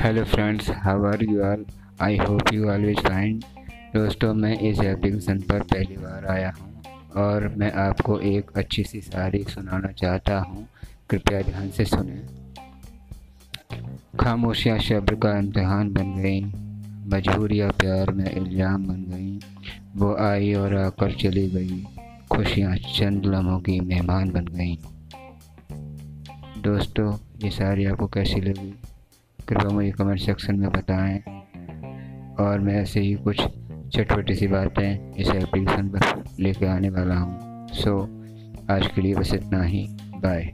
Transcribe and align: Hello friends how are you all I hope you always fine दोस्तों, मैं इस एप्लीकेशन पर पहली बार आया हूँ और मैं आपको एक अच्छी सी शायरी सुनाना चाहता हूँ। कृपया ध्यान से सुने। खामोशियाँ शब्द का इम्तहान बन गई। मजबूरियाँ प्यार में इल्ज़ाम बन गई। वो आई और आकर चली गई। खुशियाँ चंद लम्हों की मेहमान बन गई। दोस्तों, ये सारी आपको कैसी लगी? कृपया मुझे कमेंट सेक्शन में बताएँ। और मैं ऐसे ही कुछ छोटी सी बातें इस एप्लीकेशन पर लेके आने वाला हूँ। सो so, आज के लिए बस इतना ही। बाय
Hello 0.00 0.22
friends 0.24 0.68
how 0.82 1.04
are 1.04 1.22
you 1.22 1.40
all 1.44 1.64
I 2.02 2.16
hope 2.16 2.52
you 2.52 2.68
always 2.70 2.98
fine 2.98 3.38
दोस्तों, 3.94 4.32
मैं 4.34 4.52
इस 4.58 4.78
एप्लीकेशन 4.80 5.40
पर 5.40 5.62
पहली 5.62 5.96
बार 5.96 6.26
आया 6.26 6.52
हूँ 6.58 7.22
और 7.22 7.46
मैं 7.58 7.70
आपको 7.82 8.18
एक 8.20 8.50
अच्छी 8.56 8.84
सी 8.84 9.00
शायरी 9.00 9.42
सुनाना 9.44 9.90
चाहता 9.92 10.38
हूँ। 10.38 10.66
कृपया 11.10 11.40
ध्यान 11.42 11.68
से 11.70 11.84
सुने। 11.84 12.16
खामोशियाँ 14.20 14.78
शब्द 14.78 15.14
का 15.22 15.36
इम्तहान 15.38 15.92
बन 15.92 16.14
गई। 16.22 16.40
मजबूरियाँ 17.14 17.70
प्यार 17.80 18.10
में 18.10 18.24
इल्ज़ाम 18.30 18.86
बन 18.86 19.04
गई। 19.08 19.38
वो 19.96 20.14
आई 20.20 20.52
और 20.54 20.76
आकर 20.76 21.12
चली 21.12 21.48
गई। 21.50 21.82
खुशियाँ 22.32 22.76
चंद 22.76 23.26
लम्हों 23.26 23.58
की 23.60 23.80
मेहमान 23.80 24.30
बन 24.30 24.46
गई। 24.54 24.78
दोस्तों, 26.62 27.12
ये 27.44 27.50
सारी 27.50 27.84
आपको 27.84 28.06
कैसी 28.06 28.40
लगी? 28.40 28.74
कृपया 29.50 29.68
मुझे 29.68 29.90
कमेंट 29.90 30.20
सेक्शन 30.20 30.56
में 30.56 30.70
बताएँ। 30.70 31.18
और 32.40 32.60
मैं 32.60 32.74
ऐसे 32.74 33.00
ही 33.00 33.14
कुछ 33.14 33.36
छोटी 33.96 34.34
सी 34.34 34.46
बातें 34.46 35.14
इस 35.14 35.28
एप्लीकेशन 35.28 35.88
पर 35.88 36.24
लेके 36.40 36.66
आने 36.66 36.88
वाला 36.88 37.14
हूँ। 37.14 37.38
सो 37.68 37.98
so, 37.98 38.70
आज 38.70 38.86
के 38.86 39.00
लिए 39.00 39.14
बस 39.14 39.34
इतना 39.34 39.62
ही। 39.62 39.88
बाय 40.02 40.52